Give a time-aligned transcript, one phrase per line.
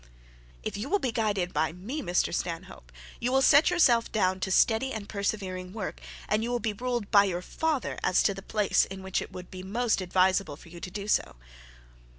[0.63, 4.49] 'If you will be guided by me, Mr Stanhope, you will set yourself down to
[4.49, 8.41] steady and persevering work, and you will be ruled by your father as to the
[8.41, 11.35] place in which it will be most advisable for you to do so.'